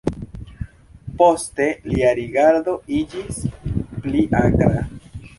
[1.17, 3.37] Poste lia rigardo iĝis
[4.07, 4.81] pli akra.